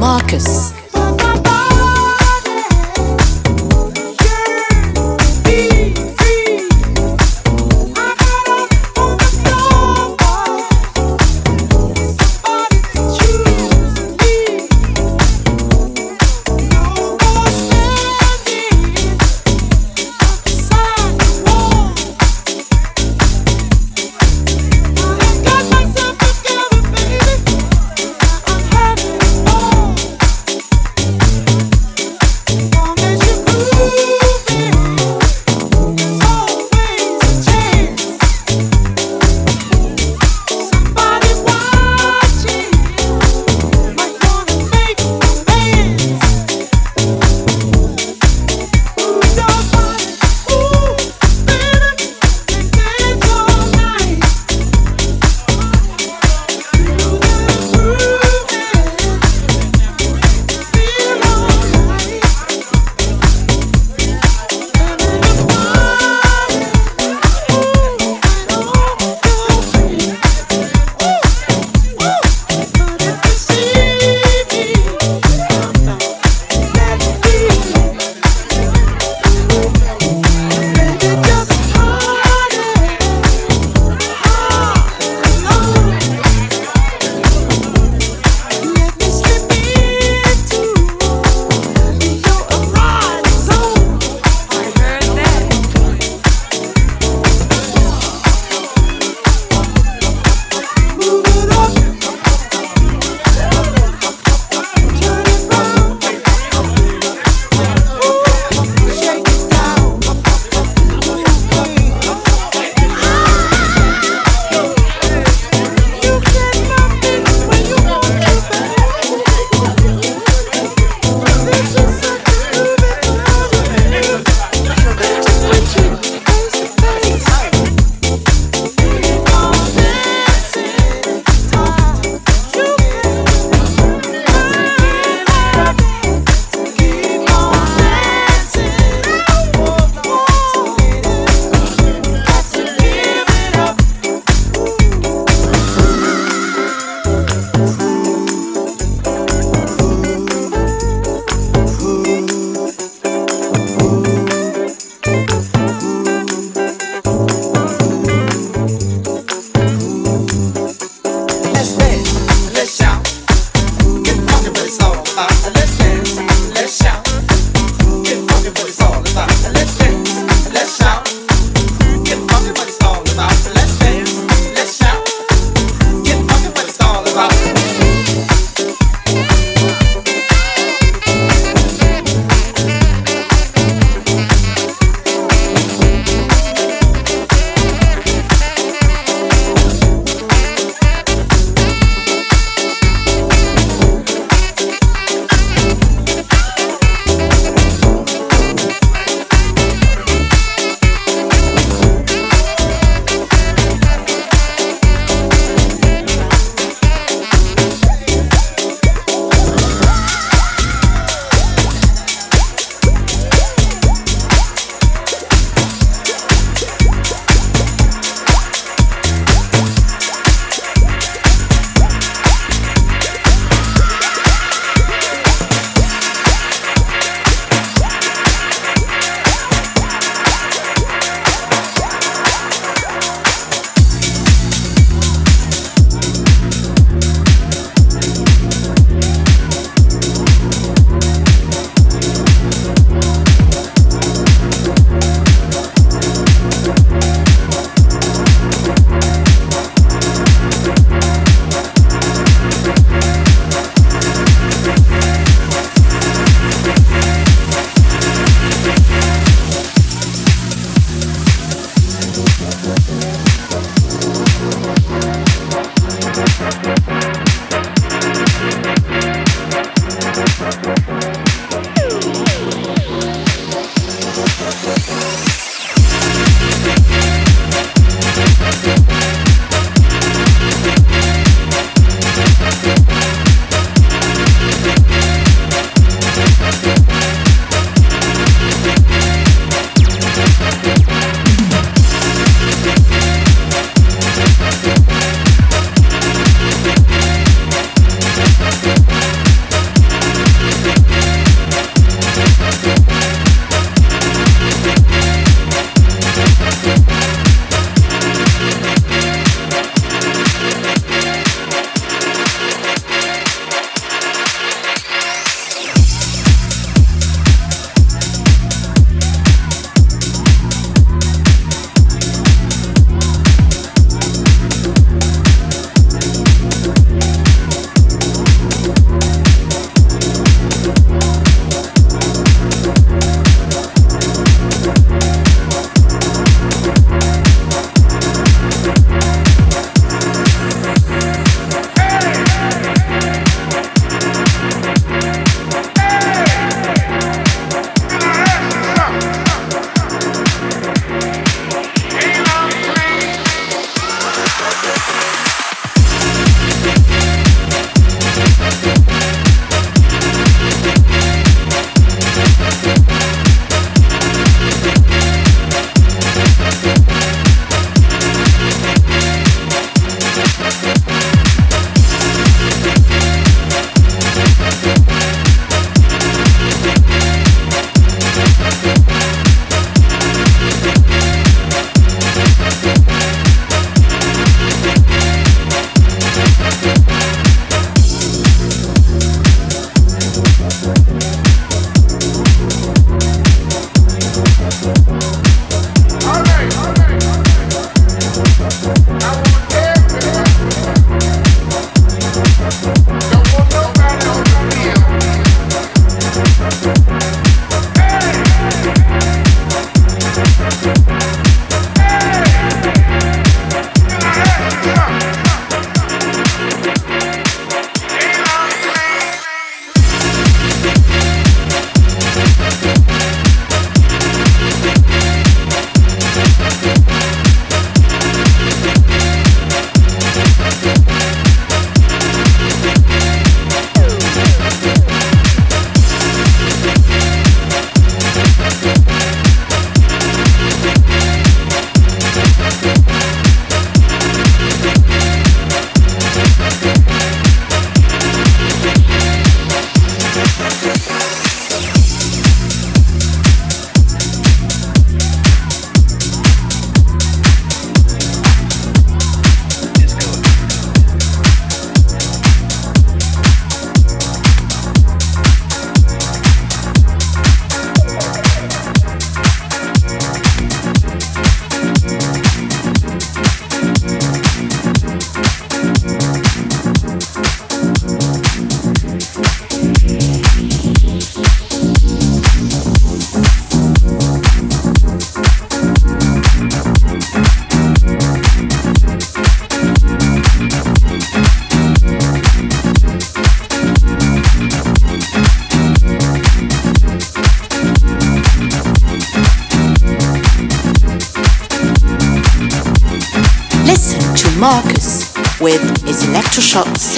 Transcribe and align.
Marcus. 0.00 0.79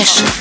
Electroshock 0.03 0.32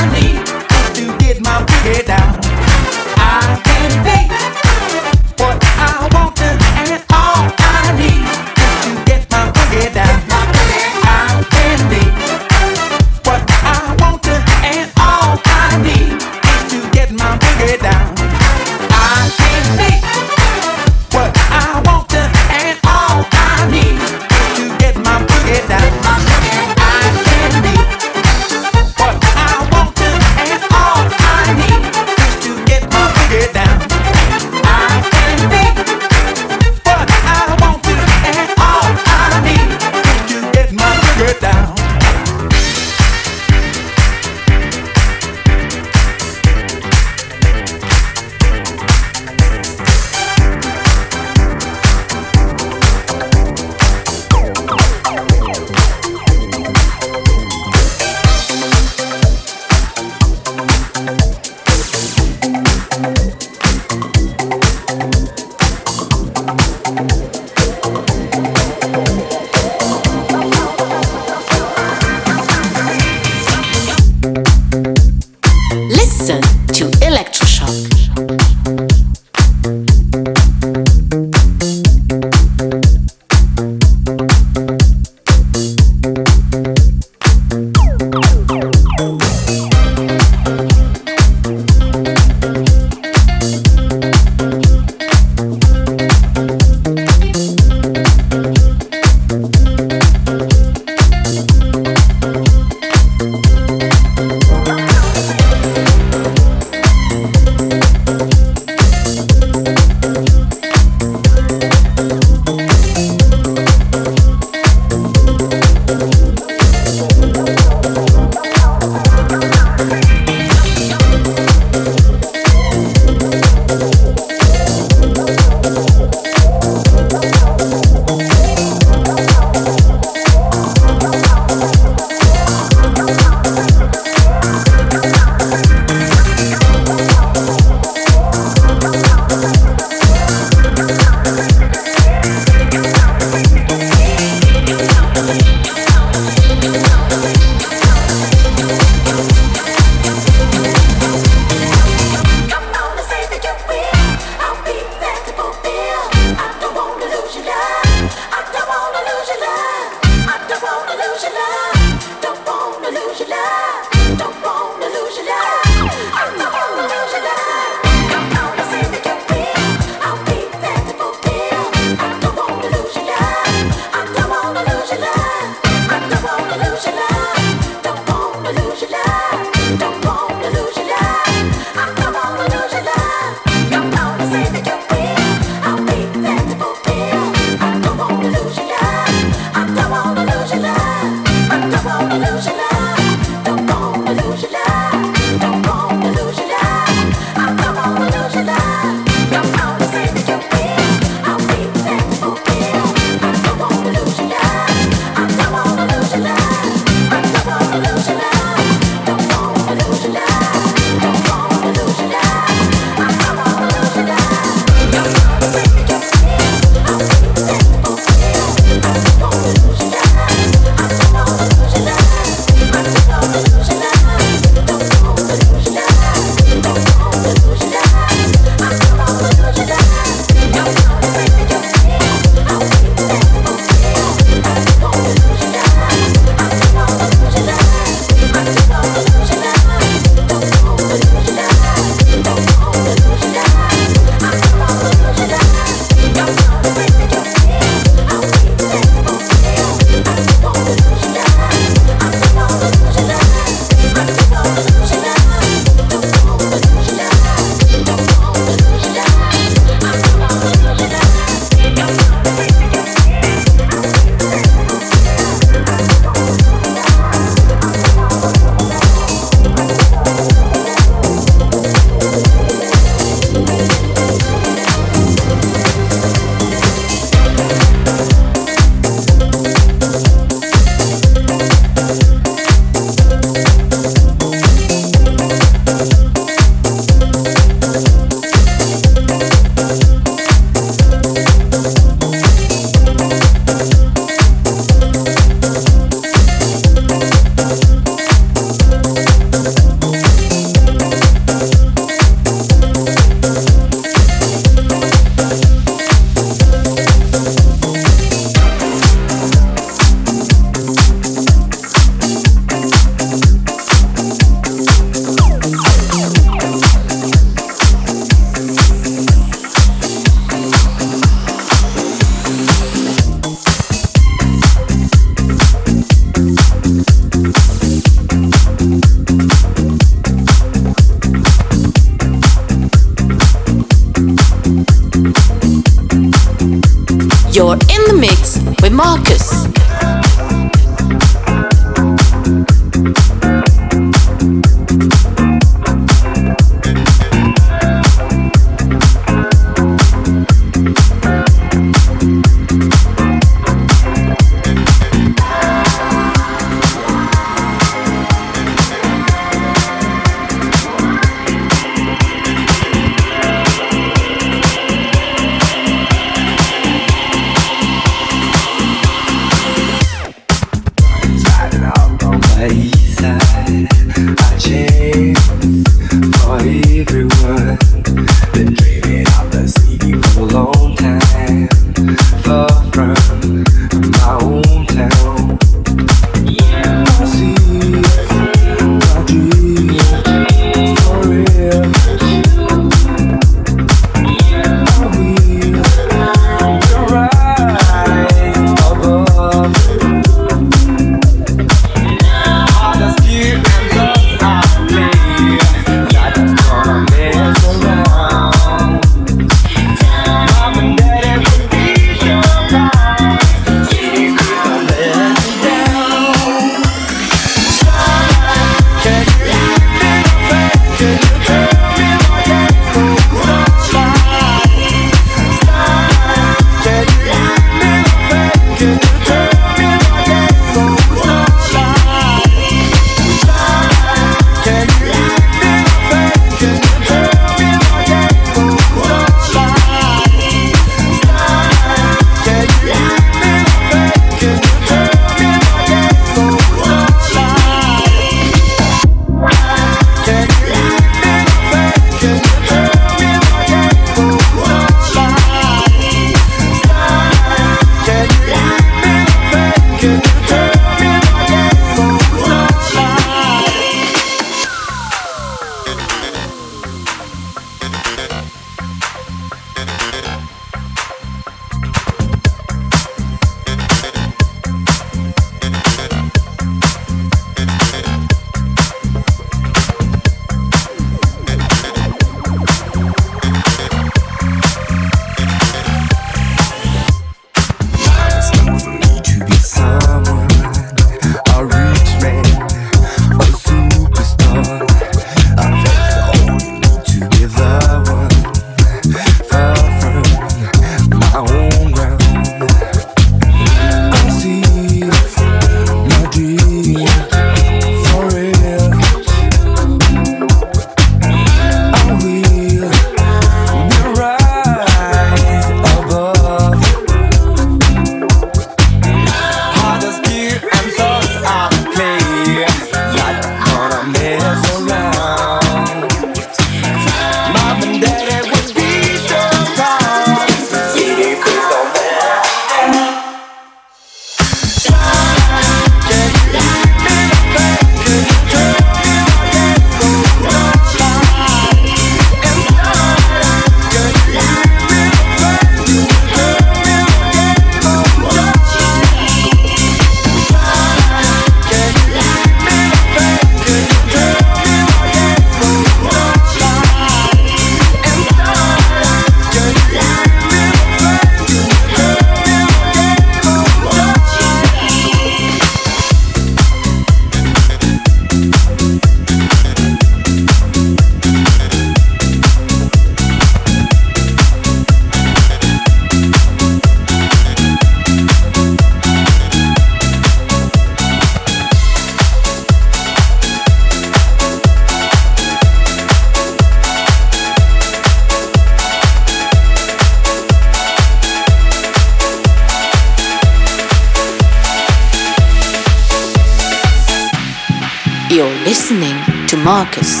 Marcus. 599.61 600.00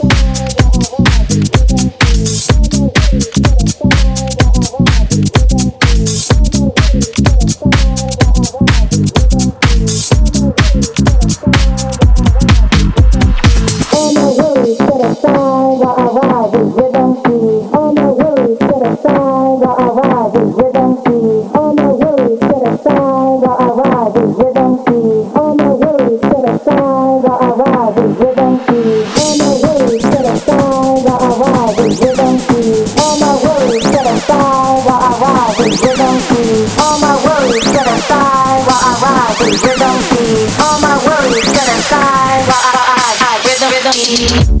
All 44.11 44.17
my 44.19 44.60